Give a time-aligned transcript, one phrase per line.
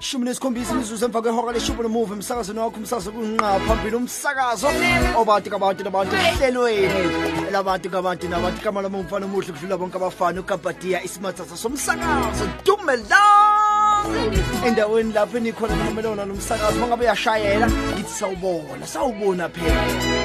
[0.00, 4.68] shumi nesikhombisa imizuzu emva kwehora leshumi nomuva emsakazweni wakho umsakazo kunqa phambili umsakazo
[5.18, 11.00] obantu kabantu nabantu ehlelweni labantu kabantu nabantu kamala mumfana omuhle kudlula bonke abafana ukabadiya
[11.54, 12.46] somsakazo
[14.66, 19.80] endaweni lapho enikhona nomsakazo mangabe uyashayela ngithi sawubona sawubona phela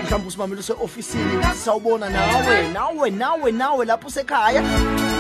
[0.08, 4.64] mhlawumbe use-ofisini sawubona nawe nawe nawe nawe lapho usekhaya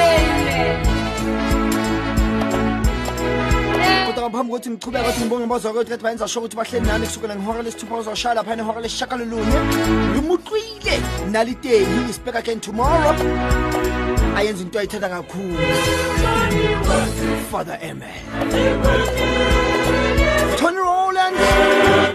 [4.11, 5.45] ngaphambi kokuthi ngichubeka ngibonge
[6.03, 9.59] bayenza sho ukuthi bahleli nami kusukela lesithupha lapha nehora lesishakalolunye
[12.61, 13.15] tomorrow
[14.37, 15.57] ayenza into ayithanda kakhulu
[17.49, 18.17] father amen
[20.67, 21.37] Conroland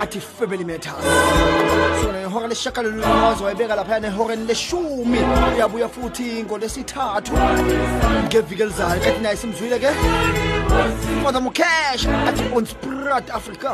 [0.02, 1.06] at Family Matters.
[2.32, 5.18] ngehora lesishagalolunye wazoyibeka laphayana ehoreni leshumi
[5.54, 7.32] uyabuya futhi ngolesithathu
[8.28, 9.90] ngeviki elizayo kanti naye simzwile-ke
[11.22, 13.72] father mukesh athi on sprat africa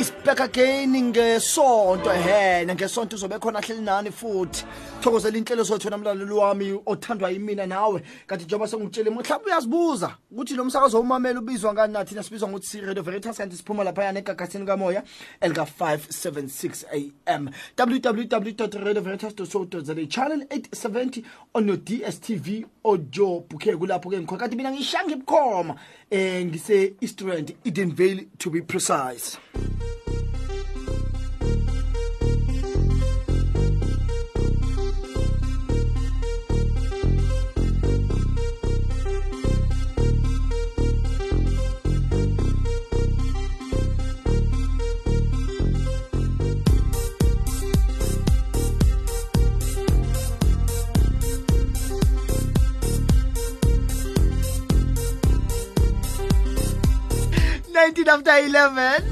[0.00, 4.64] is back again ngesonto hena ngesonto uzobe khona ahleli nani futhi
[5.00, 10.64] thokozela inhlelo zothu namlaleli wami othandwa yimina nawe kanti njengoba sengitshele mhlawumbe uyazibuza ukuthi lo
[10.64, 15.02] msakazo umamela ubizwa ngani nathi nasibizwa ngokuthi reverendus kanti siphuma laphayana egagasini kamoya
[15.40, 17.50] elika 576 6 a.m.
[17.78, 21.22] www.radiovertas.co.za channel 870
[21.54, 25.74] on your DSTV ojo bukhe kulapho ke ngikho kanti mina ngisha ngibukhoma
[26.10, 29.38] eh ngise Eastern Vale to be precise
[57.90, 59.02] 19 after 11.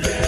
[0.00, 0.23] yeah.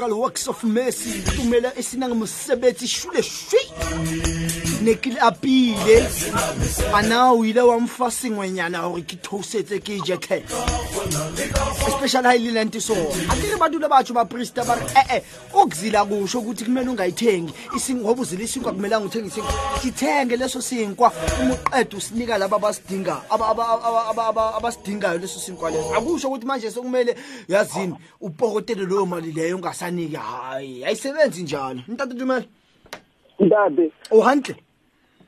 [0.00, 3.58] bakal works of mercy tumela esinang msebenzi shule shwi
[4.88, 6.06] nekile apile
[6.94, 10.40] ana o ile wa mfa sengwenyana gore ke thousetse ke je tlhe
[11.88, 13.04] especially ha ile e lento sona
[13.34, 15.22] akere badule batsho baprista bare e-e eh, eh,
[15.56, 17.54] ukuzila kusho ukuthi kumele ungayithengi
[17.94, 19.52] ngoba uzile isinkwa kumelanga uthenge isinkwa
[19.82, 23.20] sithenge leso sinkwa uma uqeda usinika laba abasidingayo
[24.56, 27.16] abasidingayo leso sinkwa leso akusho ukuthi manje sekumele
[27.48, 32.48] yazini upokotele leyo mali leyo ungasaniki hayi ayisebenzi njalo mntatetumele
[33.40, 34.56] ntate o hantle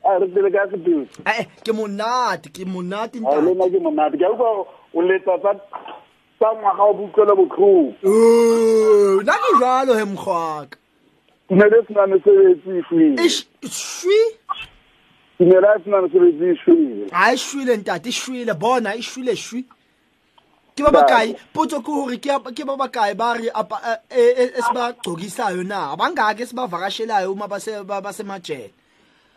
[0.03, 4.17] a re pele ka sepedi eh ke monate ke monate ntate a lena ke monate
[4.17, 5.51] ke utlwa o letsa tsa
[6.37, 8.09] tsa ngwaga o butlwela botlhoko
[9.21, 10.75] nna ke jalo he mgwaka
[11.49, 14.63] ke ne le sena mesebetsi fee shwi e e
[15.37, 19.61] ke ne le sena mesebetsi shwi a shwile ntate e shwile bona e shwile shwi
[20.75, 23.53] ke ba bakae potso ke hore ke ba bakae ba re
[24.49, 28.73] esibagcokisayo na abangaki esibavakashelayo uma basemajele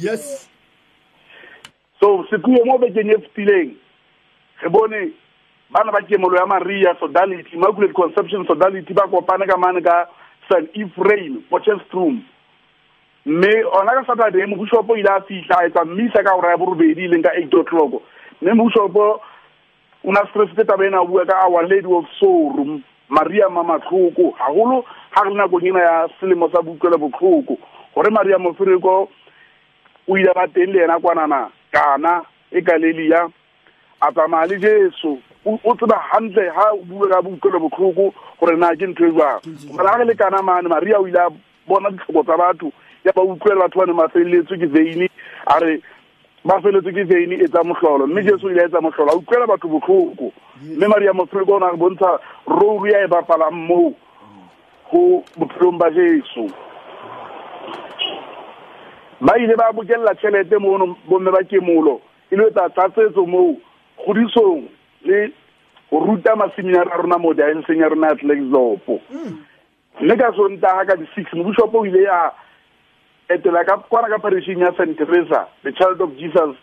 [0.00, 0.48] yes
[2.00, 3.72] so sephuo mo bekeng e fetileng
[4.60, 5.12] re bone
[5.70, 10.06] bana ba kemolo ya maria sodality immaculate conception sodality ba kopane ka mane ka
[10.48, 12.20] san efrain potchefstroom
[13.26, 17.04] mme ona ka saturday mobishopo ile a fitlha a etsa mmisa ka oraya ya borobedi
[17.04, 18.02] e leng ka eight o'clock
[18.42, 19.20] mme mobishopo
[20.04, 24.84] una ne a stressitse taba bua ka our lady of sorum maria mamatlhoko gagolo
[25.16, 27.56] ga re le nakong ena ya selemo sa boutlwela botlhoko
[27.94, 29.08] gore maria mofereko
[30.08, 32.74] o ile ba teng le yena kwanana kana e ka
[34.00, 38.06] a tsamaya le jesu o tseba hantle ha o bua ka boutlwelo botlhoko
[38.40, 41.28] gore na ke ntho e jwang e gore le kana mane maria o ile a
[41.66, 42.72] bona ditlhoko tsa batho
[43.04, 45.08] ya ba utlwela batho ba ne ba feleletswe ke veine
[45.50, 45.82] a re
[46.44, 49.16] ba feleletswe ke veine e tsa motlholo mme jesu o ile a tsa motlholo a
[49.18, 50.30] utlwela batho botlhoko
[50.62, 53.92] mme maria moseleko o ne a re bontsha rolo ya e bapalang moo
[54.90, 56.46] go botlhelong ba jesu
[59.20, 63.58] ba ile ba bokella tšhelete mono bomme ba ke molo e le etsa tlatsetso moo
[64.06, 64.62] godisong
[65.02, 65.32] le
[65.90, 69.38] go ruta maseminara a rona mo diaenseng ya rona ya tlexlopo mm.
[70.00, 72.30] mme ka sontaga ka di-six mobishopo o ile ya
[73.28, 76.54] etela ka kwana ka parishing ya st teresa the child of jesus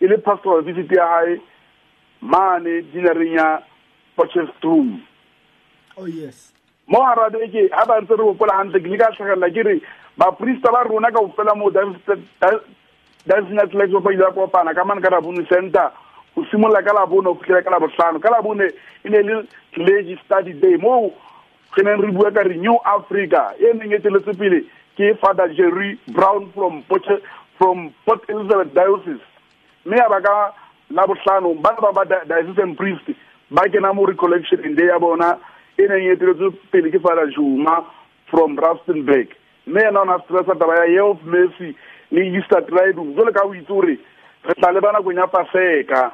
[0.00, 1.40] e le pastoral visit ya gae
[2.20, 3.62] mane dinareng ya
[4.16, 5.00] pochestrom
[5.96, 6.52] oh, yes.
[6.86, 9.80] mo harabeke ga ba ntse re bopola gantle ke le ka tlhagelela ke re
[10.18, 11.70] baporista ba rona ka ofela moo
[13.26, 15.88] dancing ba ile ba kopana ka mane ka labone center
[16.34, 18.66] go simolola ka labone go fitlhela ka labotlhano ka labone
[19.04, 19.36] e ne le
[19.76, 21.12] legi study day moo
[21.74, 24.60] ge neng re bua ka re new africa e neng e teletse pele
[24.98, 27.06] ke father jerry brown from port,
[27.58, 29.22] from port elizabeth diocese
[29.86, 30.36] mme ya ba ka
[30.98, 33.06] labotlhano ba ba ba diocesan priest
[33.50, 35.30] ba kena mo recollection day ya bona
[35.78, 37.84] e neng e teletse pele ke father juma
[38.26, 39.37] from rustenburg
[39.68, 41.76] mme ena o ne a stressa taba ya year of mercy
[42.10, 43.94] le easter tridum le ka o itse gore
[44.48, 46.04] re tla le ba ya paseka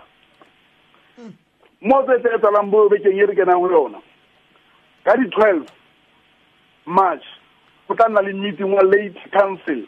[1.83, 3.99] mo tse tse e tsalang bo bekeng e re kenang go yona
[5.05, 5.67] ka di-twelve
[6.87, 7.23] march
[7.89, 9.87] go tla nna le meeting wa late council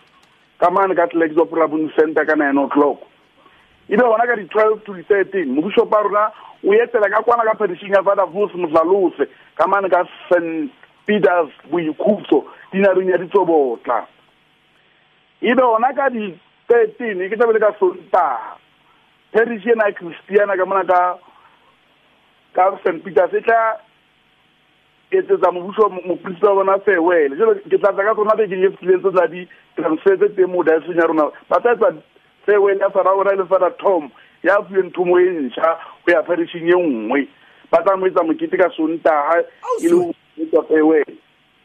[0.60, 3.02] ka mane ka tlelekiswa center ka nine o'clock
[3.88, 6.30] ebe gona ka di-twelve to di-thirteen mobuso rona
[6.62, 10.70] o etsela ka kwana ka petition ya father vos motlalose ka mane ka st
[11.06, 12.44] peters boikhutso
[12.76, 14.04] tinareng ya ditsobotla
[15.40, 18.60] ebe ona ka di-thirteen ke tlabele ka sontaga
[19.32, 21.00] parish ena christiana ka mona ka
[22.52, 23.80] ka st peters e tla
[25.10, 30.16] etsetsa mobuso mopolisita wa bona farewele jalo ke tlatsa ka tsona tse tse tsa di-transfer
[30.20, 31.96] tse teng mo diaseng ya rona ba tla etsa
[32.44, 34.12] farewele ya fara ona e le fara tom
[34.44, 35.72] ya fuweng thomo e ntšha
[36.04, 37.24] go ya parishing e nngwe
[37.72, 39.40] ba tla mo etsa mokete ka sontaga
[39.80, 41.24] e le farewele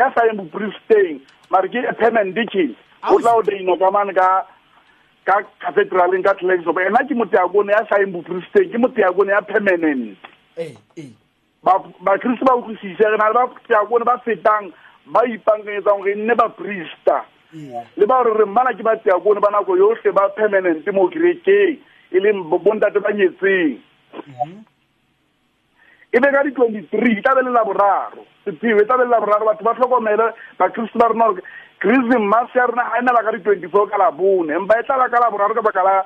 [0.00, 1.20] ya sa eng brief staying
[1.52, 2.72] mare ke a permanent deacon
[3.12, 4.28] o tla o dainwa ka mane ka
[5.30, 9.42] ka cathedraleng ka tlaxop ena ke moteakone ya sa eng brief staying ke moteakone ya
[9.44, 10.16] permanent
[12.08, 14.72] bakriste ba utlwisise re na le bateakone ba fetang
[15.16, 17.18] ba ipankanyetsang gore nne baprista
[17.52, 21.76] le ba gore re mmana ke bateakone ba nako yotlhe ba permanent mo kerekeng
[22.08, 23.76] e leng bontate ba nyetseng
[24.16, 24.69] mhm.
[26.12, 29.74] e be ka di-twenty-three e tlabe le laboraro sephiwe e tlabe le laboraro batho ba
[29.78, 30.26] tlhokomele
[30.58, 31.42] bakriste ba rona gore
[31.78, 35.06] kriste mmase ya rona ga e nala ka di twenty ka labone empa e tlala
[35.08, 35.96] ka laboraro ka baka la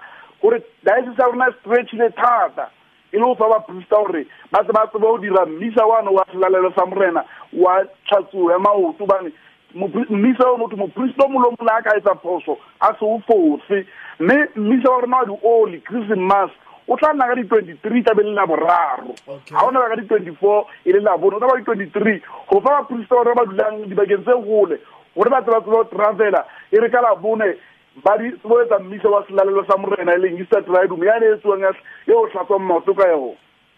[0.42, 2.68] gore diocese ya rona e stretchile thata
[3.12, 6.26] e le go fa baprista gore ba tse ba tsebe go dira mmisa wane wa
[6.32, 7.24] selalelo sa morena
[7.56, 7.80] wa
[8.10, 9.32] tlhatsuo ya maoto bane
[9.74, 13.86] mmisa o motho mopristo mole o mole a ka etsa phoso a se o fose
[14.20, 16.50] mme mmisa wa rona wa di-oli christmas
[16.88, 21.00] o tla nna ka di-twenty-three le la boraro ga o naba ka di-twenty-four e le
[21.00, 24.76] la bone o tla ba di-twenty-three go fa ba gore ba dulang dibakeng tse gole
[25.16, 27.56] gore ba tseba tseba go transela e re ka la bone
[28.04, 31.64] ba di boetsa mmisa wa selalelo sa morena e leng easter tridum yane e tswang
[31.64, 33.34] e o tlhatswa maoto ka yo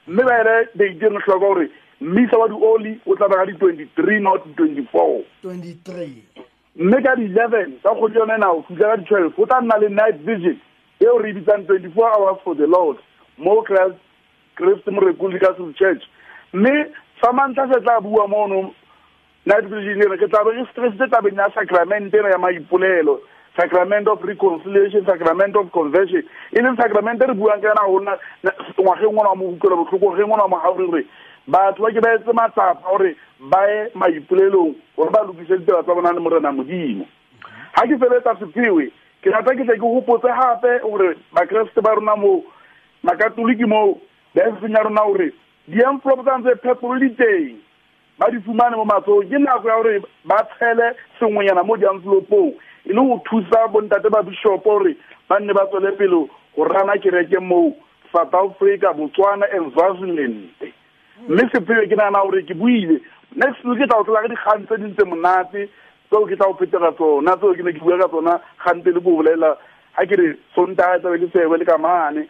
[0.09, 1.71] mme ba ele deiteng tlhoka e gore
[2.01, 5.23] mmisa wa dioli o tla ba ka di-twenty-three not 24 four
[6.75, 10.19] mme ka di-eleven ka kgodi yone nao fitlha ka di-twelve o tla nna le night
[10.27, 10.59] vision
[11.01, 12.97] eo re bitsang twenty four hours for the lord
[13.37, 13.97] mo christ
[14.57, 15.39] christ morekuli
[15.79, 16.03] church
[16.53, 16.73] mme
[17.21, 18.73] fa mantlha se tla bua mono
[19.51, 23.21] night vision ena ke tlabe re stressitse tabeng ya sacrament ena ya maipolelo
[23.57, 28.17] sacrament of reconciliation sacrament of conversion e leng sacrament e re buang ka yana gona
[28.81, 31.05] ngwageng ona wa mo utlwela botlhoko geng ona wa mogaorere
[31.47, 33.13] batho ba ke ba etse matsapa gore
[33.53, 37.05] ba ye maipolelong gore ba lokise ditsela tsa bona le morena modimo
[37.77, 38.93] ga ke feletsa sephiwe
[39.27, 42.37] ke rata ke tla ke gopotse gape gore bakeresete ba rona moo
[43.09, 43.89] makatoliki moo
[44.39, 45.27] diaseseng ya rona gore
[45.75, 47.49] di-envelope tsa ntse phepolo di teng
[48.23, 49.95] ba di fumane mo matsogong ke nako ya gore
[50.33, 52.53] ba tshele sengwenyana mo di-envelopong
[52.87, 54.95] e le go thusa bontate ba bishopo gore
[55.29, 56.23] ba nne ba tswele pele
[56.55, 57.75] go rana kereke moo
[58.15, 60.47] south africa botswana and swaziland
[61.27, 63.03] mme sepheo ke nagana gore ke buile
[63.45, 65.63] next week ke tla go tlela ka dikgang tse dintse monate
[66.11, 69.01] tseo ke tla opete ka tsona tseo ke ne ke bua ka tsona gante le
[69.07, 69.51] ko bolela
[69.97, 72.25] ga ke re sontaga e tsabe le sewe le ka mane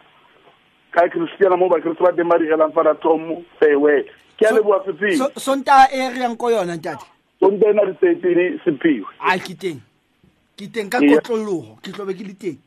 [0.97, 3.97] ka christiana mo bakereso ba teng ba digelang fana tomo sewe
[4.39, 7.05] ke a leboa setseng sontaga e re yang ko yona ntate
[7.43, 9.79] sontaga e na le tsetsene sepiwe a ke teng
[10.57, 12.57] ke teng ka kotlologo ke tlobe ke le teng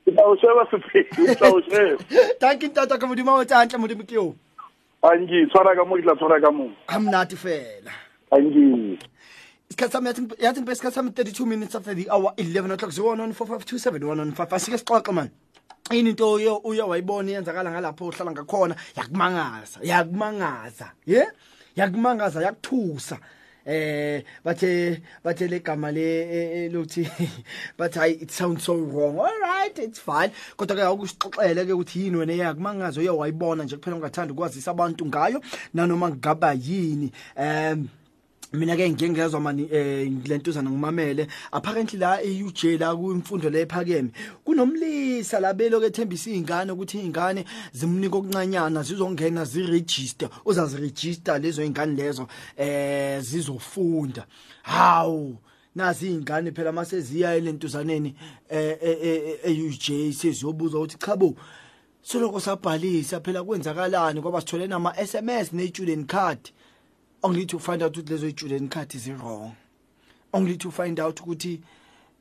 [0.05, 3.63] ke tla o sheba seseo ke tla o sheba tanki ntata ka modimo o tsa
[3.63, 4.29] hantle modimo ke o
[5.03, 7.91] anki tshwara ka mo ditla tshwara ka mo amnati fela
[8.31, 8.97] anki
[9.69, 10.07] isikhathi sami
[10.43, 12.91] yathi ngipe isikhathi sami 32 minutes after the hour 11 o'clock
[13.35, 15.29] 0154527155 asike sixoxe mani
[15.91, 16.25] yini into
[16.65, 21.21] uye wayibona iyenzakala ngalapho ohlala ngakhona yakumangaza yakumangaza ye
[21.75, 23.29] yakumangaza yakuthusa yeah?
[23.65, 27.07] eh bathe bathe legama le e, e, lokuthi
[27.77, 32.03] bathi hayi it sounds so wrong all right it's fine kodwa ke awukusixoxele ke ukuthi
[32.03, 35.39] yini wena yakho mangazo uye wayibona nje kuphela ungathanda ukwazisa abantu ngayo
[35.73, 37.87] nanoma ngaba yini um
[38.57, 44.09] mina ke ngike ngezwa mani eh ngilentuzana ngimamele apparently la eUJ la kwimfundo lephakeme
[44.45, 52.27] kunomlisa labelo ke thembisa izingane ukuthi izingane zimnike okuncanyana zizongena ziregister uzaziregister lezo izingane lezo
[52.57, 54.25] eh zizofunda
[54.63, 55.35] hawu
[55.75, 58.15] nazi izingane phela mase ziya elentuzaneni
[58.49, 61.33] eh, eh, eh, eh eUJ seziyobuza ukuthi cha bo
[62.03, 66.39] soloko sabhalisa phela kwenzakalani kwaba sithole nama SMS ne student card
[67.23, 69.55] only to find out ukuthi lezo student card is wrong
[70.33, 71.61] only to find out ukuthi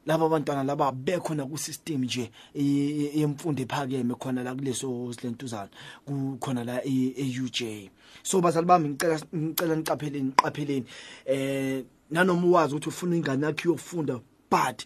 [0.07, 5.69] laba bantwana laba bekhona ku system nje e-, e-, yemfundo ephakeme khona la kuleso silentuzana
[6.07, 7.89] kukhona la e-, eUJ
[8.23, 10.87] so bazali bami ngicela ngicela niqapheleni niqapheleni
[11.27, 14.85] eh nanoma uwazi ukuthi ufuna ingane yakhe yokufunda but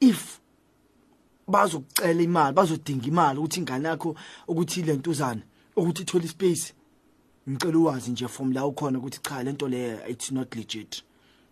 [0.00, 0.40] if
[1.48, 4.14] bazokucela imali bazodinga imali ukuthi ingane yakho
[4.48, 5.42] ukuthi lentuzana
[5.76, 6.72] ukuthi ithola ispace
[7.50, 11.02] ngicela uwazi nje from la ukhona ukuthi cha lento le it's not legit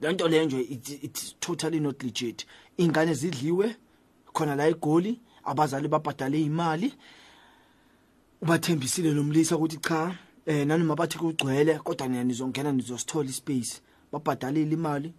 [0.01, 0.61] lento le nje
[1.03, 3.77] it's totally not legit ingane zidliwe
[4.33, 6.95] khona la egoli abazali babhadale imali
[8.43, 13.81] ubathembisile lo mlisa ukuthi cha eh nanoma bathi kugcwele kodwa nina nizongena nizosithola ispace
[14.13, 15.13] babhadalile imali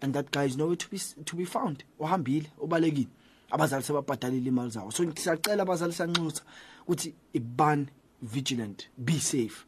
[0.00, 3.08] and that guy is nowhere to be to be found uhambile ubalekile
[3.50, 6.42] abazali sebabhadalile imali zawo so ngisacela abazali sanxusa
[6.86, 7.86] ukuthi ibani
[8.22, 9.66] vigilant be safe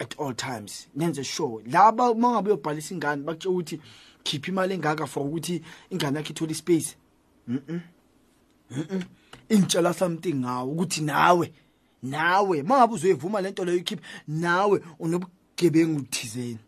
[0.00, 3.78] at all times nenze sure laba mangabe uyobhalisa ingane bakutshela ukuthi
[4.24, 6.96] khipha imali engaka for ukuthi ingane yakhe ithole ispace
[7.48, 7.80] mhm
[8.70, 9.02] mhm
[9.48, 11.52] intshela something ngawo ukuthi nawe
[12.02, 16.58] nawe mangabe uzoyivuma lento leyo ikhipha nawe unobugebengu thizeni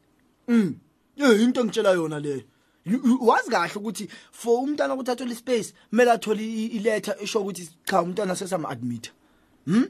[0.49, 0.73] mhm
[1.17, 2.43] eh into engitshela yona leyo
[3.21, 8.37] wazi kahle ukuthi for umntana ukuthi athole ispace kumele athole iletha esho ukuthi cha umntana
[8.37, 9.11] sesam admit
[9.67, 9.85] mhm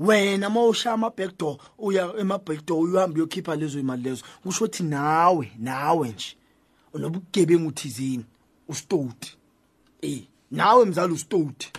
[0.00, 6.36] wena mawushaya ama-backdoor uya ema-backdoor uyuhambe uyokhipha lezo imali lezo kusho ukuthi nawe nawe nje
[6.98, 8.24] noba ukugebengu thizini
[8.68, 9.38] ustoti
[10.02, 11.72] eh nawe mzali ustoti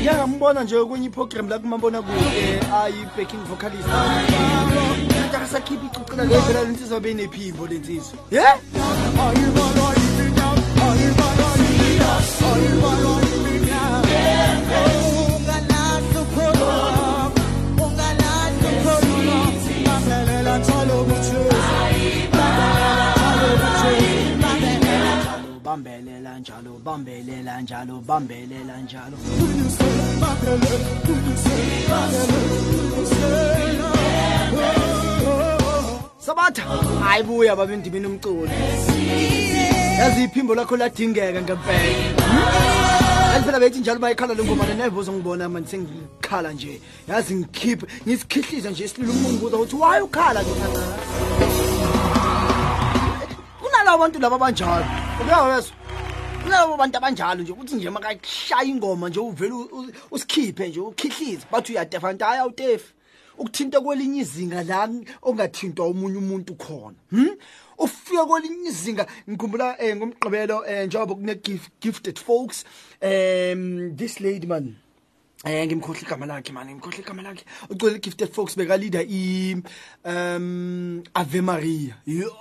[0.07, 3.89] yangambona nje okunye iprogram lakumabona kuke eh, ayi-backing vocalist
[5.29, 8.43] ntakasakhipha icucela lephela lensizo abe nephimbo lensizo ye
[14.11, 14.29] Yes.
[15.05, 15.08] Eh?
[26.89, 29.17] bambelela njalo bambelela njalo
[36.17, 36.63] sabatha
[37.03, 38.49] hayi buya baba endimini umculo
[39.99, 41.77] yazi iphimbo lakho ladingeka ngempela
[43.45, 48.83] phela bethi njalo bayikhala le ngoma lenevuzo ngibona manje sengikhala nje yazi ngikhiphe ngisikhihlise nje
[48.85, 50.53] isililo umuntu kuza ukuthi waye ukhala nje
[53.61, 54.85] kunala abantu laba banjalo
[55.21, 55.78] uyawezwa
[56.49, 59.53] kulabo bantu abanjalo nje ukuthi nje makakushaya ingoma nje uvele
[60.11, 62.89] usikhiphe nje ukhihlize bathi uyatefanti hhayi awutefi
[63.37, 64.89] ukuthinta kwelinye izinga la
[65.21, 67.35] ongathintwa omunye umuntu khona hm
[67.77, 72.65] ufika kwelinye izinga ngikhumbula um ngomgqibelo um njengoba kune-gifted folks
[73.01, 74.73] um this lady man
[75.45, 79.63] um ngimkhohle igama lakhe mani ngimkhohle igama lakhe ucele i-gifted folks bekalida i-um
[81.13, 82.33] ave maria yo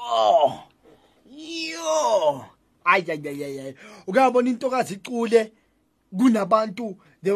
[1.71, 2.49] yo
[2.92, 3.74] ayayayayay
[4.07, 5.53] ukuyabona intokazi icule
[6.16, 7.35] kunabantu there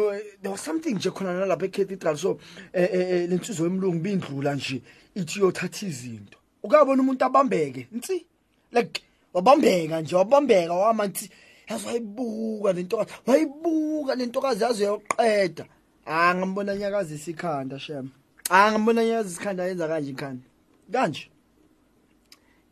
[0.49, 2.39] was something nje khona nalapha ecathedral so
[2.73, 4.81] eh, eh, eh, lensizwe yemlungu bindlula nje
[5.15, 8.25] ithi yothatha izinto ukuyabona umuntu abambeke nsi
[8.71, 9.01] like
[9.33, 11.29] wabambeka nje wabambeka wamanthi
[11.69, 15.65] yazi wayibuka lentokazi wayibuka lentokazi yaze yoqeda
[16.05, 18.09] ah ngambona nyakazisa ikhanda shem
[18.49, 20.45] ah ngambona nyakazisa ikhanda yenza kanje ikhanda
[20.91, 21.29] kanje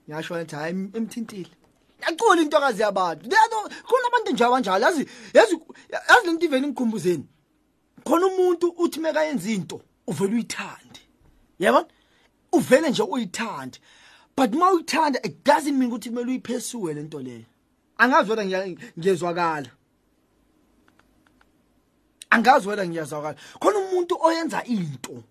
[0.09, 1.51] ngisho ngathi hayi imthintile
[2.07, 5.55] akukho into akazi yabantu theano khona abantu nje abanjalo yazi yazi
[6.09, 7.25] yazi lento ivele ngikhumbuzeni
[8.03, 10.99] khona umuntu uthi meka yenza into uvele uyithande
[11.59, 11.87] yabona
[12.51, 13.79] uvele nje uyithande
[14.35, 17.45] but uma uyithanda it doesn't mean ukuthi kumele uyiphesue lento leyo
[17.97, 19.69] angazi wena ngiyezwakala
[22.29, 25.23] angazi wena ngiyazwakala khona umuntu oyenza into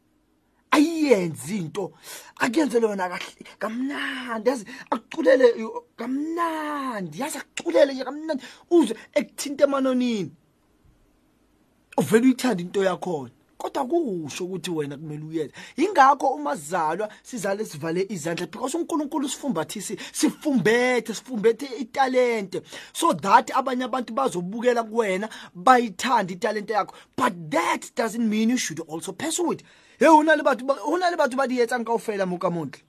[1.11, 1.93] uyenze into
[2.41, 10.31] akuyenzele wena kahle kamnandi yazi akuculele kamnandi yazi akuculele nje kamnandi uze ekuthinta emanonini
[11.99, 18.07] uvele uyithanda into yakhona kodwa kusho ukuthi wena kumele uyenze ingakho uma sizalwa sizale sivale
[18.09, 26.73] izandla because uNkulunkulu sifumbathisi sifumbethe sifumbethe italente so that abanye abantu bazobukela kuwena bayithanda italente
[26.73, 29.63] yakho but that doesn't mean you should also pursue it
[30.01, 32.81] he hona le batho hona le batho ba di etsang kaofela mo ka montle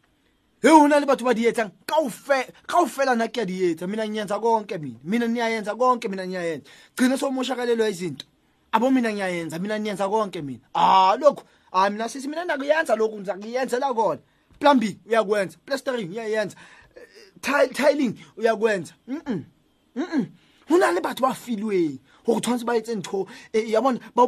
[0.64, 4.40] he hona le batho ba di etsang kaofela kaofela na ke di etsa mina ngiyenza
[4.40, 8.26] konke mina mina niyayenza konke mina niyayenza gcina somoshakalelwa izinto
[8.72, 11.44] abo mina ngiyayenza mina niyenza konke mina ah lokho
[11.74, 14.22] ah mina sisi mina nakuyenza lokhu ngizakuyenzela kona
[14.60, 16.56] plumbing uyakwenza plastering uyayenza
[17.76, 19.44] tiling uyakwenza mhm
[19.96, 20.24] mhm
[20.70, 24.24] hona le batho ba filweng go tshwanetse ba etse ntho eh, yabona ba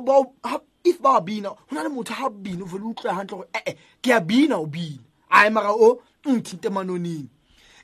[0.83, 4.09] if ba bina go na le motho ga bina fele utlwa gantle gore e-e ke
[4.09, 7.27] ya bina o bina ae mara o nthinte manoneng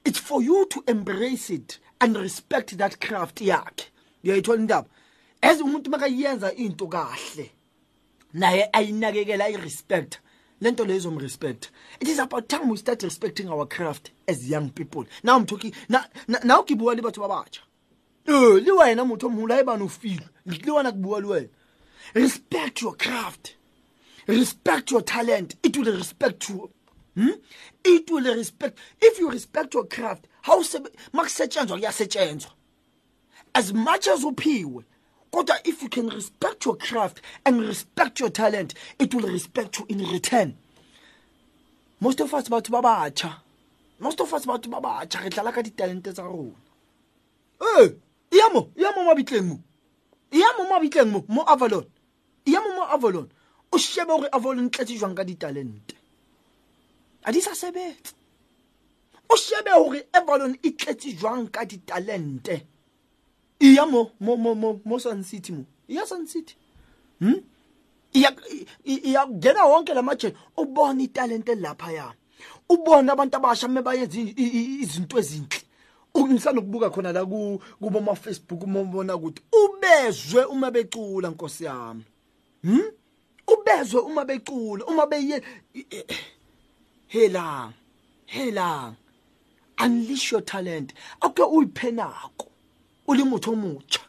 [0.05, 3.87] it's for you to embrace it and respect that craft yakhe
[4.23, 4.89] yayithola indaba
[5.41, 7.49] as umuntu umake yenza into kahle
[8.33, 10.19] naye ayinakekela ayirespect
[10.61, 14.69] le nto leyo izomrespecta it is about time we start respecting our craft as young
[14.69, 15.73] people naw mtoki
[16.43, 17.61] naw kibuwa le batho ba batsha
[18.25, 21.47] le wena motho omolaebane o e file le wena kubuwa le wena
[22.13, 23.55] respect your craft
[24.27, 26.69] respect your talent it will respect you
[27.15, 27.29] hmm?
[27.83, 30.61] it will respect if you respect your craft how
[31.13, 32.51] makusetshenzwa kuyasetshenzwa
[33.55, 34.83] as much as uphiwe
[35.31, 39.85] kodwa if you can respect your craft and respect your talent it will respect you
[39.89, 40.55] in return
[41.99, 43.33] most of us batho ba batsha
[43.99, 46.53] most of us batho ba batsha re tlala ka ditalente tsa rona
[47.63, 47.89] e eh,
[48.31, 49.59] iyamo iyamo mabitleng moo
[50.31, 50.41] I
[50.95, 51.85] a mou mou avalon, mou avalon,
[52.45, 53.27] i a mou mou avalon,
[53.73, 55.95] ou chebe ou re avalon i keti jwanka di talente.
[57.27, 57.81] Adi sa sebe?
[59.29, 62.59] Ou chebe ou re avalon i keti jwanka di talente.
[63.61, 66.53] I a mou, mou mou mou, mou san siti mou, i a san siti.
[68.13, 72.11] I a gena wankela machen, ou boni talente la paya.
[72.69, 75.65] Ou boni aban taba chame baye zin, zin, zin, zin, zin, zin.
[76.27, 82.03] ngisanda ukubuka khona la kubo ma Facebook umbona ukuthi ubezwe uma becula nkosi yami
[82.63, 82.89] hm
[83.47, 85.41] ubezwe uma becula uma beye
[87.07, 87.73] hela
[88.25, 88.93] hela
[89.83, 92.47] unleash your talent akuke uyiphenako
[93.07, 94.01] ulimutho omutsha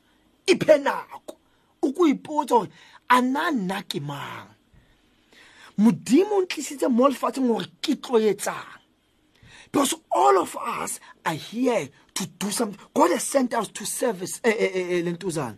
[0.47, 1.37] iphenako
[1.83, 2.67] ukuyiputsa
[3.09, 4.49] ananaki mang
[5.79, 8.80] modimo o ntlisitse mo lefatsheng gore ke tloetsang
[9.73, 12.79] Because all of us are here to do something.
[12.95, 15.51] God has sent us to service eh, eh, eh, eh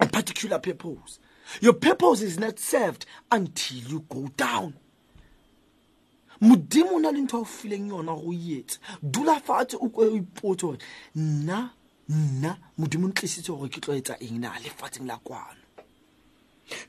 [0.00, 1.18] a particular purpose.
[1.60, 4.74] Your purpose is not served until you go down.
[6.42, 10.66] modimo o na le ntho a o fileng yona go etsa dula fatshe o ipotse
[10.66, 10.78] gore
[11.14, 11.70] nna
[12.10, 15.61] nna modimo o ntlisitse gore ke tlo eng na lefatsheng la kwano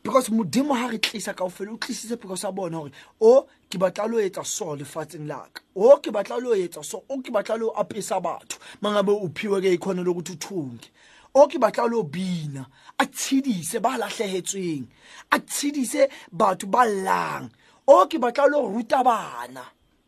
[0.01, 2.91] because modimo ha re tlisa kaofela o tlisitse because a bona hore
[3.21, 6.83] o ke batla le ho etsa so lefatsheng laka o ke batla le ho etsa
[6.83, 10.89] so o ke batla le ho apesa batho mangabe uphiwe ke ikhona lokuthi uthunge
[11.35, 12.65] o ke batla le ho bina
[12.97, 14.87] a tshidise ba lahlehetsweng
[15.31, 17.49] a tshidise batho ba llang
[17.87, 19.65] o ke batla le ho ruta bana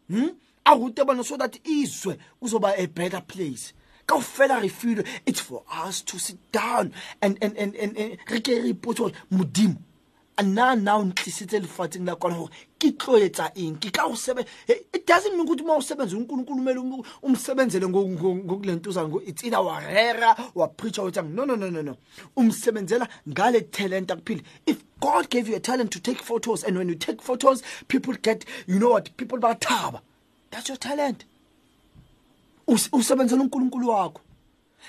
[0.10, 0.30] hmm?
[0.66, 3.74] a rute bana so that izwe kuzoba a better place
[4.08, 6.92] kaofela re filwe it's for us to sit down
[7.22, 9.78] and re ke re ipotse gore modimo
[10.38, 14.16] a nna na o ntlisetse lefatsheng la kwana gore ke tloetsa eng ke ka go
[14.16, 14.46] sebee
[15.08, 16.80] doesn't mean kodimo a go sebenze onkolonkolo mele
[17.24, 21.56] o msebenzele ngokuleng tosang go it's either wa rera wa preacha o tsang no no
[21.56, 21.96] no no no
[22.38, 26.64] o msebenzela ngale talent a kuphile if god gave you a talent to take photos
[26.64, 30.02] and when you take photos people get you know what people ba thaba
[30.52, 31.26] that's your talent
[32.68, 34.22] usebenzela uNkulunkulu wakho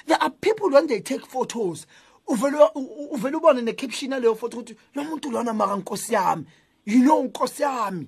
[0.06, 1.86] there are people when they take photos
[2.26, 2.56] uvele
[3.10, 6.44] uvele ubone necaption yaleyo photo ukuthi lo muntu lona maka nkosi yami
[6.86, 8.06] you know nkosi yami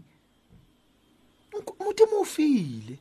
[1.81, 2.99] umuntu ufile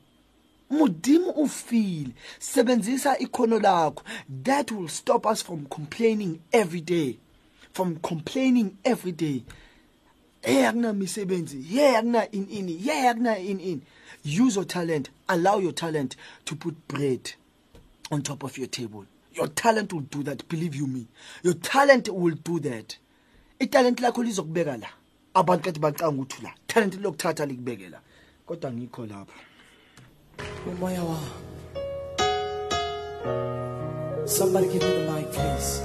[0.70, 4.04] mudimu ufile sebenzisa ikhono lakho
[4.44, 7.18] that will stop us from complaining every day
[7.74, 9.44] from complaining every day
[10.48, 13.82] eyakunamisebenzi eh, here yakunainini here yakunainini
[14.24, 17.30] use your talent allow your talent to put bread
[18.12, 19.06] on top of your table
[19.36, 21.06] your talent will do that believe you me
[21.44, 22.98] your talent will do that
[23.60, 24.88] italent lakho lizokubeka la
[25.34, 28.02] abantu kathi bacanga ukuthi la talent lokuthatha likubeke la
[28.46, 29.34] kodwa ngikho lapha
[30.72, 31.20] umoya wa
[34.28, 35.82] somebody give me the mic please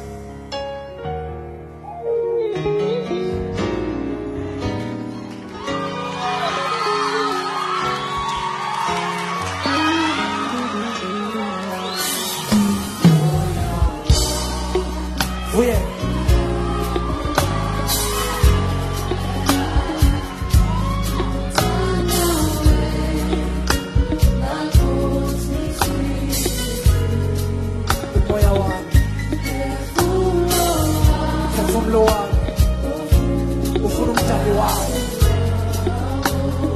[34.45, 34.87] Mungu wao,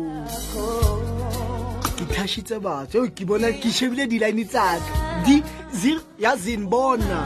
[1.97, 2.97] Ke thashitse batho.
[2.97, 5.02] Yo ke bona ke shebile di line tsaka.
[5.23, 5.41] di
[6.19, 7.19] yazinibona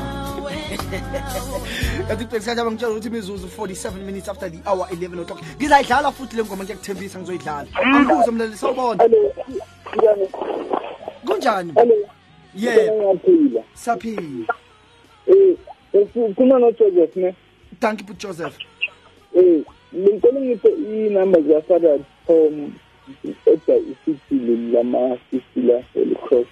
[2.08, 6.44] yathi kubhekisathi abangitshela ukuthi imizuzu 47 minutes after the hour 11 o'clock ngizayidlala futhi le
[6.44, 7.96] ngoma ngiyakuthembisa ngizoyidlala mm.
[7.96, 9.04] ambuzo mlaleli sawubona
[11.26, 11.74] kunjani
[12.56, 13.20] yebo
[13.74, 14.54] saphila
[15.28, 15.58] eh,
[15.94, 17.36] eh, kuma nojoseph ne
[17.80, 18.56] thank you joseph
[19.34, 19.64] um
[20.02, 22.72] ngicela ngiphe iy'number zikafather tom
[23.46, 26.48] eda isithili lama-sisila elicross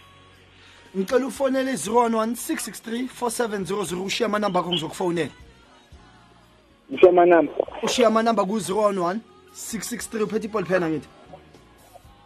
[0.98, 5.30] ngicela ufonele 0116634700 ushiya amanamba akho ngizokufonela
[6.92, 7.52] ushiya amanamba
[7.84, 9.18] ushiya amanamba ku-011
[9.54, 11.08] 663 uphethe iball phena ngithi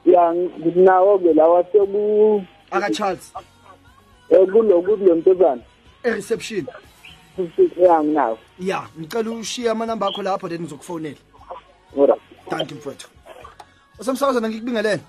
[0.06, 3.42] ya nginawo-ke lawa seku aka-charles um
[4.30, 5.62] eh, kulokulo ntozana
[6.06, 6.66] e-reception
[7.82, 11.16] ya nginawo ya ngicela ushiye amanamba akho lapho then ngizokufonela
[12.50, 13.10] thank you mfowethu
[14.00, 15.00] usemsakazana ngikubingelele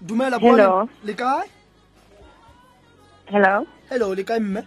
[0.00, 1.42] dumela hello le kae
[3.30, 3.54] hello
[3.90, 4.60] hello le kae mme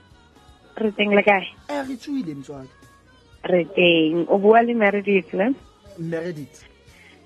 [0.84, 2.70] re teng le kae e eh, re tswile mtswadi
[3.54, 5.50] re teng o bua le meredith le
[6.00, 6.64] meredith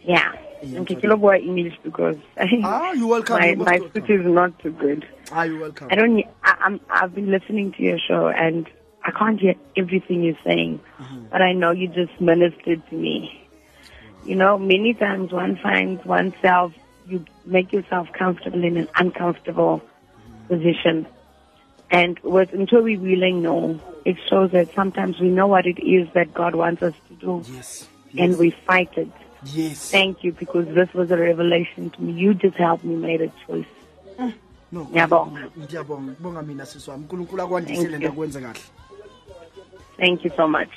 [0.08, 0.32] yeah
[0.66, 2.16] Okay, kilo boy English because
[2.66, 3.38] ah, you welcome.
[3.38, 5.06] my, my foot is not too good.
[5.32, 5.88] Ah, you welcome.
[5.92, 6.18] I don't.
[6.44, 6.80] I, I'm.
[6.90, 8.66] I've been listening to your show and
[9.04, 11.22] I can't hear everything you're saying, mm -hmm.
[11.30, 13.30] but I know you just ministered to me.
[14.26, 16.74] You know, many times one finds oneself
[17.08, 19.82] you make yourself comfortable in an uncomfortable
[20.48, 21.06] position.
[21.92, 26.08] And with, until we really know, it shows that sometimes we know what it is
[26.14, 27.44] that God wants us to do.
[27.54, 27.88] Yes.
[28.12, 28.16] yes.
[28.30, 29.10] And we fight it.
[29.46, 29.92] Yes.
[29.92, 32.14] Thank you because this was a revelation to me.
[32.14, 33.66] You just helped me make a choice.
[34.72, 34.84] No.
[39.98, 40.70] Thank you so much.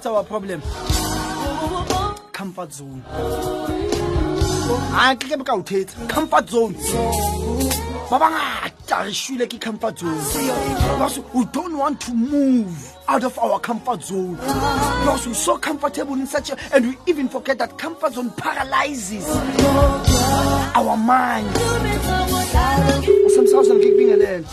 [0.00, 0.62] what's our problem
[2.30, 3.02] comfort zone
[5.00, 6.74] ake ah, ke boka othetsa comfort zone
[8.10, 10.20] ba bangata re shule ke comfort zone
[10.94, 12.76] because we don't want to move
[13.08, 17.28] out of our comfort zone because we're so comfortable in such a and we even
[17.28, 19.26] forget that comfort zone paralyzes
[20.80, 24.44] our mind osamsazan ke kubingelela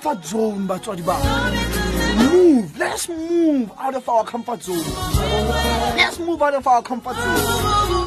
[0.00, 1.52] comfort zone, but what about
[2.32, 2.74] Move.
[2.78, 4.82] Let's move out of our comfort zone.
[5.96, 7.36] Let's move out of our comfort zone.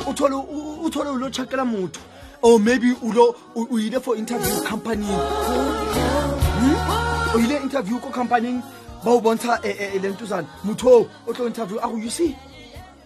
[0.08, 0.44] Uthole
[0.86, 2.00] uthole ulo chakela motho.
[2.42, 5.06] Or oh, maybe ulo uyile for interview company.
[5.08, 7.46] Hmm?
[7.54, 8.62] interview ko company
[9.04, 10.48] ba o bontsha lentuzana.
[10.64, 12.36] Motho muto tlo interview a you see.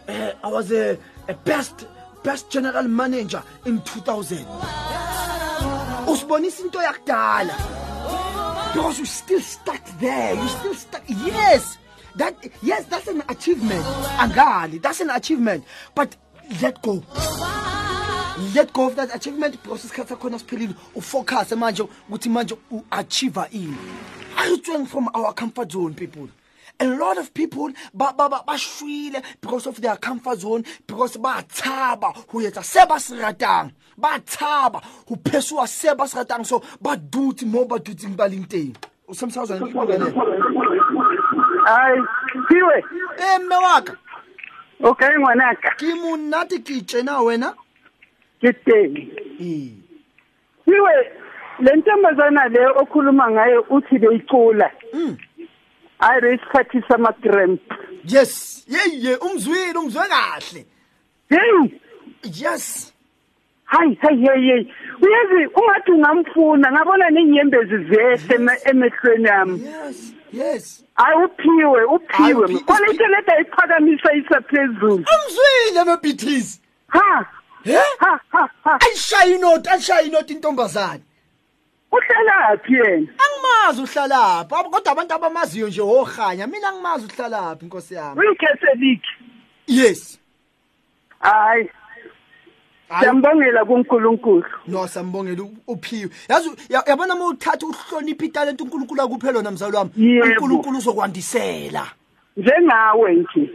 [0.07, 1.85] Uh, I was a, a best
[2.23, 4.45] best general manager in 2000.
[6.07, 7.53] Usibonisa sinto yakudala.
[8.73, 11.77] because you still stuck there you still stuck yes
[12.15, 13.83] that yes that's an achievement
[14.19, 15.63] agali that's an achievement
[15.95, 16.15] but
[16.61, 17.01] let go
[18.53, 23.77] let go of that achievement because isikhathi sakhona siphelile ufocuse manje ukuthi manje u-achieve-a ini
[24.37, 26.27] ayitsweng from our comfort zone people
[26.79, 31.43] a lot of people ba ba ba shwile because of their comfort zone because ba
[31.47, 36.45] tshaba ho etsa se ba se ratang ba tshaba ho pheswa se ba se ratang
[36.45, 38.75] so ba dutse mo ba dutseng ba leng teng
[39.07, 39.65] o semsazana
[41.67, 41.97] ai
[42.47, 42.77] piwe
[43.17, 43.97] eh mme waka
[44.83, 47.53] okay ngwanaka ke monate ke tjena wena
[48.41, 48.93] ke teng
[49.41, 49.73] eh
[50.65, 50.93] piwe
[51.65, 55.25] le ntombazana le okhuluma ngayo uthi beyicula mm
[55.99, 57.61] ayire isikhathi sama-cramp
[58.05, 58.31] yes
[58.67, 60.65] yeye umzwile umzwe kahle
[61.29, 61.81] heyi
[62.23, 62.93] yes
[63.65, 64.67] hayi hayi heyi heyi
[65.01, 69.97] uyazi ungathi ungamfuna ngabona nenyembezi zehle emehlweni yami yes
[70.33, 70.63] yes
[70.95, 76.59] hayi uphiwe uphiwe kona iteleta iphakamisa isaphezulu umzwile nobithisi
[76.93, 77.07] ha
[77.99, 81.03] ha ha ha ayishaya inoti ayishaya inoti intombazane
[81.91, 89.01] uhlalaphi yena angimazi uhlalaphi kodwa abantu abamaziyo nje ohanya mina angimazi uhlalaphi inkosi yami uyicatholic
[89.67, 90.19] yes
[91.19, 91.69] hayi
[92.99, 94.43] Siyambongela kuNkulunkulu.
[94.67, 96.09] No, siyambongela uphiwe.
[96.29, 99.91] Yazi yabona uma uthatha uhlonipha italent uNkulunkulu akuphe lona mzali wami.
[100.21, 101.87] uNkulunkulu uzokwandisela.
[102.37, 103.49] Njengawe nje.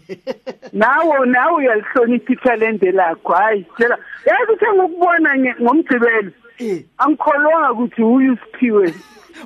[0.72, 3.32] Nawo nawe uyalihlonipha italent lakho.
[3.32, 3.98] Hayi, tshela.
[4.26, 6.30] Yazi uthe ngokubona ngomgcibelo.
[6.60, 6.82] Eh.
[6.98, 8.86] angikholwanga ukuthi uyisiphiwe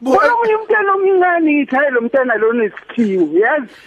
[0.05, 3.79] kunomunye umntwana omncane ngithi hayi lo mntana lona isiphiwe yazi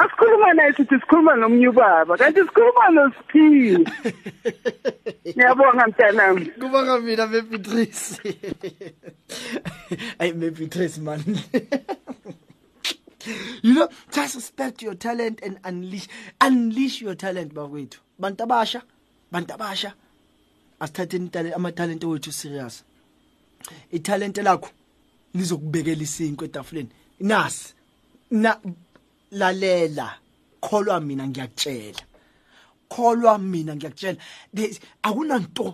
[0.00, 3.84] asikhuluma naye sithi sikhuluma nomnye ubaba kanti sikhuluma nosiphiwe
[5.36, 8.16] ngiyabonga mntanami kubonga mina bebeatrice
[10.20, 11.20] ayi bebeatrice man
[13.66, 16.08] you know just respect your talent and unleash
[16.46, 18.80] unleash your talent bakwethu bantu abasha
[19.32, 19.90] bantu abasha
[20.80, 22.84] asithathe amatalente wethu serious
[23.92, 24.70] italente lakho
[25.34, 26.88] lizokubekela isinkwe etafuleni
[27.20, 27.74] nasi
[28.30, 28.50] na
[29.30, 30.18] lalela
[30.60, 32.02] kholwa mina ngiyakutshela
[32.92, 34.18] kholwa mina ngiyakutshela
[35.06, 35.66] akunanto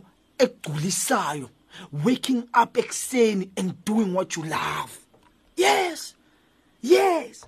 [0.44, 1.48] egculisayo
[2.04, 4.92] waking up ekuseni and doing what you love
[5.56, 6.14] yes
[6.82, 7.46] yes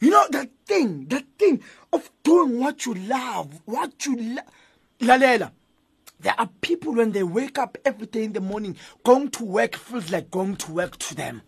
[0.00, 1.58] you know that thing that thing
[1.92, 4.42] of doing what you love what you la
[5.00, 5.52] lalela
[6.20, 9.74] There are people when they wake up every day in the morning, going to work
[9.74, 11.42] feels like going to work to them.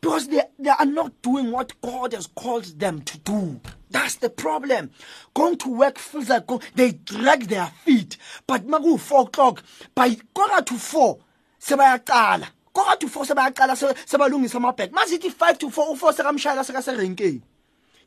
[0.00, 3.60] Because they, they are not doing what God has called them to do.
[3.90, 4.90] That's the problem.
[5.34, 8.16] Going to work feels like go, they drag their feet.
[8.46, 9.62] But magu 4 o'clock,
[9.94, 11.18] by quarter to 4,
[11.60, 12.46] sebayaqala.
[12.72, 14.90] Quarter to 4 sebayaqala sebalungisa amabhek.
[14.90, 17.42] Masiti 5 to 4 uforce kamshayela sekaserenkeni.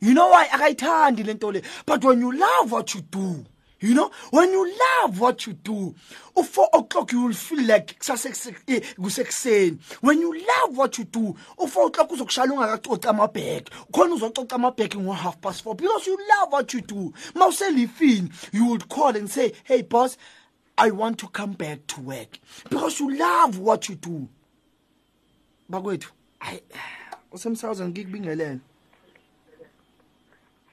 [0.01, 0.45] You know why
[1.86, 3.43] But when you love what you do,
[3.80, 5.93] You know, when you love what you do,
[6.36, 9.80] at 4 o'clock you will feel like eh, kusekuseni.
[10.01, 13.69] When you love what you do, at 4 o'clock uzokushaya ungakacoca amabheki.
[13.93, 17.13] Khona uzococa amabheki ngo half past 4 because you love what you do.
[17.36, 20.17] Mawuselifini, you will call and say, "Hey boss,
[20.78, 24.28] I want to come back to work." Because you love what you do.
[25.69, 26.09] Bakwethu,
[26.41, 26.61] ay
[27.32, 28.59] usemsawuzana ngikubingelele.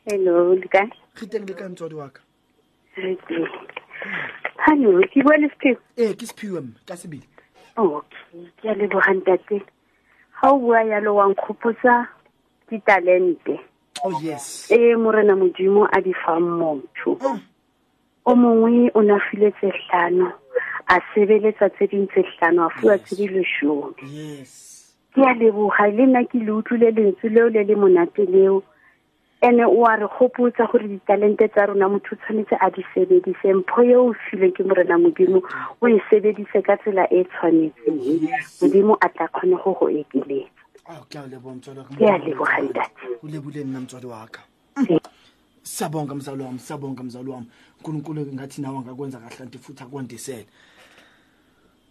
[0.06, 0.88] Hello, Lika.
[1.14, 2.20] Khiteng Lika Ntodi wakho.
[5.98, 7.20] E, kis piwem, kasebi.
[7.76, 8.14] Oh, ok,
[8.60, 9.62] kia levu kandate.
[10.30, 12.06] Hawa yalo wankupo sa,
[12.70, 13.58] ki talen de.
[14.04, 14.70] Oh yes.
[14.70, 17.16] E, mwre namo djimou adi fam mwom chou.
[18.26, 20.30] O mwou yi, ona fi le tseltano.
[20.88, 23.94] Asebe le tseltano, a fi atiri le chou.
[24.06, 24.52] Yes.
[25.14, 28.62] Kia levu, hayle nakiloutu le de msou le ou le de mwona te le ou.
[29.44, 33.80] ene o a re hopotsa gore ditalente tsa rona motho tshwanetse a di sebedise mpho
[33.84, 35.44] ye o filwe ke morena modimo
[35.84, 38.24] o e sebedise ka tsela e tshwanetseng
[38.64, 40.48] modimo a tla kgone go go ekeletsa
[40.88, 44.40] ah, ke a leboga motswadi ke a leboga ntate o lebule nna motswadi wa ka
[45.60, 47.46] siyabonga mzali wami siyabonga mzali wami
[47.84, 50.48] uNkulunkulu ngathi nawe angakwenza kahle kanti futhi akwandisele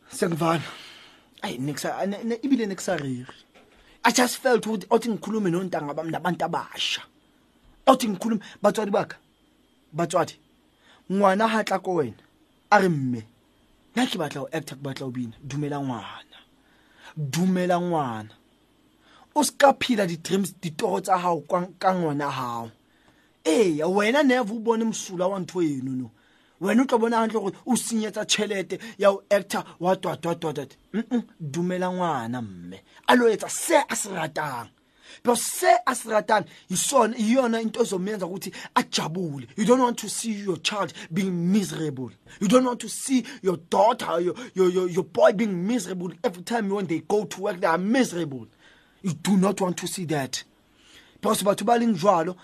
[0.10, 0.66] sekuvala
[1.46, 2.02] ayi nikusa
[2.42, 3.26] ibile nikusariri
[4.04, 7.13] i just felt ukuthi othi ngikhulume nontanga bami nabantu abasha
[7.92, 9.18] othi ngikhulume batswadi bakha
[9.98, 10.36] batswadi
[11.14, 12.22] ngwana ha tla ko wena
[12.74, 13.22] a re mme
[13.96, 16.38] nna ke batla go acta ke batla go bina dumela ngwana
[17.18, 18.34] dumela ngwana
[19.36, 21.42] o se ka phila di-dreams ditoro tsa gago
[21.82, 22.72] ka ngwana gago
[23.46, 26.08] ee wena neve o bone mosula wa ntho enono
[26.62, 31.04] wena o tla bona gantle gore o senyetsa tšhelete ya go acta wa twatwatwatwata mm
[31.12, 31.22] -mm.
[31.40, 32.78] dumela ngwana mme
[33.08, 34.70] a lo etsa se a se ratang
[35.22, 40.94] because asratan yisona iyona into ezomenza ukuthi ajabule you don't want to see your child
[41.12, 45.68] being miserable you don't want to see your daughter your your your, your boy being
[45.68, 48.48] miserable every time when they go to work they are miserable
[49.02, 50.44] you do not want to see that
[51.22, 52.36] because batho ba leng jwalo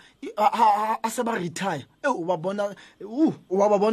[1.03, 2.71] a se ba retire e o ba bona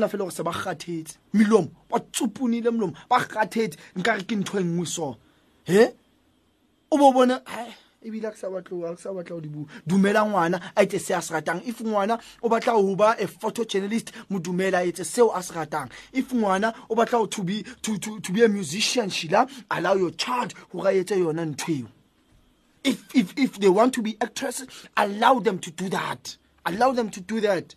[0.08, 4.62] fela gore se ba kgathetse melomo ba tsupunile molomo ba kgathetse nkare ke ntho e
[4.62, 5.16] nngwe so
[5.64, 5.90] he
[6.90, 7.42] o bo bona
[8.06, 12.18] ebile asa batla o dibua dumela ngwana a etse se a se ratang if ngwana
[12.42, 16.30] o batla go ba a photo journalist modumela a etse seo a se ratang if
[16.32, 21.16] ngwana o batla go to be a musician shila allow your child gore a etse
[21.18, 21.86] yona ntho
[22.84, 26.36] If, if, if they want to be actresses, allow them to do that.
[26.66, 27.74] Allow them to do that.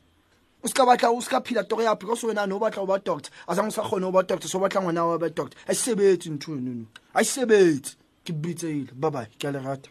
[0.64, 3.24] Uska batla uska pila tore ya because wena no batla ba talk.
[3.48, 5.50] Asa ngisa khona ba talk so batla ngwana wa ba talk.
[5.68, 6.86] I say bait ntuno.
[7.16, 7.96] I say bait.
[8.24, 8.94] Ke bitse ile.
[8.94, 9.26] Bye bye.
[9.40, 9.90] Ke le rata.